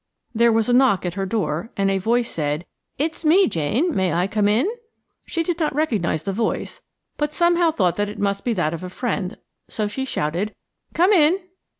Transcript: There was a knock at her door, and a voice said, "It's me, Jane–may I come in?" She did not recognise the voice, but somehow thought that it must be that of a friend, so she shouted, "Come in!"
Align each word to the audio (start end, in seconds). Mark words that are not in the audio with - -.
There 0.33 0.51
was 0.51 0.67
a 0.67 0.73
knock 0.73 1.05
at 1.05 1.13
her 1.13 1.27
door, 1.27 1.69
and 1.77 1.91
a 1.91 1.99
voice 1.99 2.31
said, 2.31 2.65
"It's 2.97 3.23
me, 3.23 3.47
Jane–may 3.47 4.11
I 4.11 4.25
come 4.25 4.47
in?" 4.47 4.67
She 5.25 5.43
did 5.43 5.59
not 5.59 5.75
recognise 5.75 6.23
the 6.23 6.33
voice, 6.33 6.81
but 7.17 7.35
somehow 7.35 7.69
thought 7.69 7.97
that 7.97 8.09
it 8.09 8.17
must 8.17 8.43
be 8.43 8.53
that 8.53 8.73
of 8.73 8.83
a 8.83 8.89
friend, 8.89 9.37
so 9.67 9.87
she 9.87 10.03
shouted, 10.05 10.55
"Come 10.95 11.13
in!" 11.13 11.37